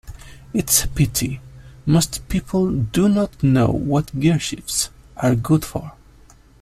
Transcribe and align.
It's 0.51 0.83
a 0.83 0.87
pity 0.87 1.41
most 1.85 2.27
people 2.27 2.71
do 2.71 3.07
not 3.07 3.43
know 3.43 3.67
what 3.67 4.07
gearshifts 4.19 4.89
are 5.17 5.35
good 5.35 5.63
for. 5.63 5.91